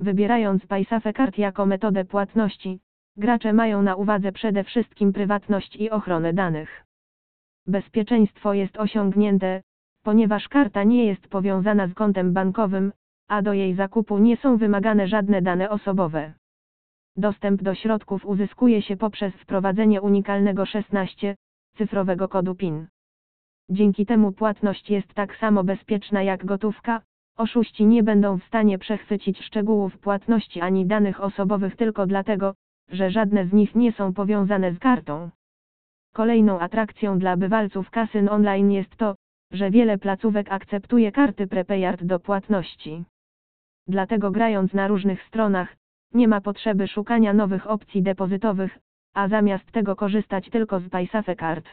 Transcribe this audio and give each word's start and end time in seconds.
Wybierając 0.00 0.66
Paysafe 0.66 1.12
Card 1.12 1.38
jako 1.38 1.66
metodę 1.66 2.04
płatności, 2.04 2.80
gracze 3.16 3.52
mają 3.52 3.82
na 3.82 3.96
uwadze 3.96 4.32
przede 4.32 4.64
wszystkim 4.64 5.12
prywatność 5.12 5.76
i 5.76 5.90
ochronę 5.90 6.32
danych. 6.32 6.84
Bezpieczeństwo 7.66 8.54
jest 8.54 8.76
osiągnięte, 8.76 9.62
ponieważ 10.02 10.48
karta 10.48 10.84
nie 10.84 11.06
jest 11.06 11.28
powiązana 11.28 11.86
z 11.86 11.94
kontem 11.94 12.32
bankowym, 12.32 12.92
a 13.28 13.42
do 13.42 13.52
jej 13.52 13.74
zakupu 13.74 14.18
nie 14.18 14.36
są 14.36 14.56
wymagane 14.56 15.08
żadne 15.08 15.42
dane 15.42 15.70
osobowe. 15.70 16.32
Dostęp 17.16 17.62
do 17.62 17.74
środków 17.74 18.26
uzyskuje 18.26 18.82
się 18.82 18.96
poprzez 18.96 19.34
wprowadzenie 19.34 20.00
unikalnego 20.00 20.66
16 20.66 21.36
cyfrowego 21.76 22.28
kodu 22.28 22.54
PIN. 22.54 22.86
Dzięki 23.70 24.06
temu 24.06 24.32
płatność 24.32 24.90
jest 24.90 25.14
tak 25.14 25.36
samo 25.36 25.64
bezpieczna 25.64 26.22
jak 26.22 26.44
gotówka, 26.44 27.02
oszuści 27.40 27.86
nie 27.86 28.02
będą 28.02 28.38
w 28.38 28.44
stanie 28.44 28.78
przechwycić 28.78 29.42
szczegółów 29.42 29.98
płatności 29.98 30.60
ani 30.60 30.86
danych 30.86 31.20
osobowych 31.20 31.76
tylko 31.76 32.06
dlatego, 32.06 32.54
że 32.88 33.10
żadne 33.10 33.46
z 33.46 33.52
nich 33.52 33.74
nie 33.74 33.92
są 33.92 34.12
powiązane 34.12 34.72
z 34.72 34.78
kartą. 34.78 35.30
Kolejną 36.14 36.60
atrakcją 36.60 37.18
dla 37.18 37.36
bywalców 37.36 37.90
kasyn 37.90 38.28
online 38.28 38.70
jest 38.70 38.96
to, 38.96 39.14
że 39.52 39.70
wiele 39.70 39.98
placówek 39.98 40.52
akceptuje 40.52 41.12
karty 41.12 41.46
prepaid 41.46 42.04
do 42.04 42.20
płatności. 42.20 43.04
Dlatego 43.88 44.30
grając 44.30 44.72
na 44.72 44.88
różnych 44.88 45.22
stronach, 45.22 45.76
nie 46.14 46.28
ma 46.28 46.40
potrzeby 46.40 46.88
szukania 46.88 47.32
nowych 47.32 47.66
opcji 47.66 48.02
depozytowych, 48.02 48.78
a 49.14 49.28
zamiast 49.28 49.72
tego 49.72 49.96
korzystać 49.96 50.50
tylko 50.50 50.80
z 50.80 50.88
Paysafe 50.88 51.36
Card. 51.36 51.68